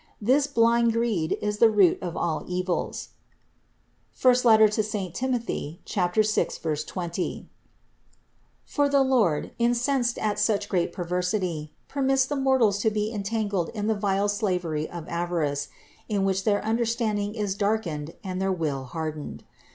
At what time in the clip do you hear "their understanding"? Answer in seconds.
16.45-17.35